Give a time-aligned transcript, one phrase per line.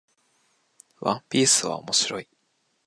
[0.99, 2.27] ワンピースは面白い